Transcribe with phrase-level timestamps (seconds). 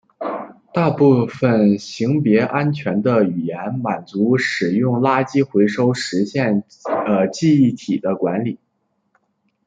[0.73, 6.63] 大部分型别安全的语言满足使用垃圾回收实现
[7.31, 8.59] 记忆体的管理。